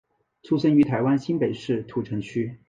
[0.41, 2.57] 出生于台湾新北市土城区。